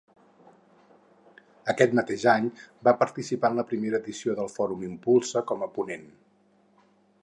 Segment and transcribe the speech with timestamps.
[1.73, 2.49] Aquest mateix any
[2.89, 6.13] va participar en la primera edició del Fòrum Impulsa com a ponent.